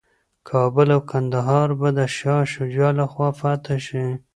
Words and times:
کابل 0.49 0.87
او 0.95 1.01
کندهار 1.11 1.69
به 1.79 1.89
د 1.97 1.99
شاه 2.17 2.43
شجاع 2.53 2.91
لخوا 2.99 3.29
فتح 3.39 3.77
شي. 3.87 4.05